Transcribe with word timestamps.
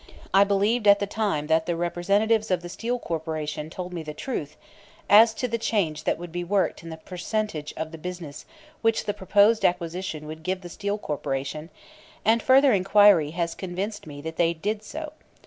I 0.33 0.43
believed 0.43 0.87
at 0.87 0.97
the 0.97 1.05
time 1.05 1.45
that 1.45 1.67
the 1.67 1.75
representatives 1.75 2.49
of 2.49 2.63
the 2.63 2.69
Steel 2.69 2.97
Corporation 2.97 3.69
told 3.69 3.93
me 3.93 4.01
the 4.01 4.15
truth 4.15 4.57
as 5.07 5.31
to 5.35 5.47
the 5.47 5.59
change 5.59 6.05
that 6.05 6.17
would 6.17 6.31
be 6.31 6.43
worked 6.43 6.81
in 6.81 6.89
the 6.89 6.97
percentage 6.97 7.71
of 7.77 7.91
the 7.91 7.99
business 7.99 8.47
which 8.81 9.05
the 9.05 9.13
proposed 9.13 9.63
acquisition 9.63 10.25
would 10.25 10.41
give 10.41 10.61
the 10.61 10.69
Steel 10.69 10.97
Corporation, 10.97 11.69
and 12.25 12.41
further 12.41 12.73
inquiry 12.73 13.29
has 13.29 13.53
convinced 13.53 14.07
me 14.07 14.21
that 14.21 14.37
they 14.37 14.55
did 14.55 14.81
so. 14.81 15.13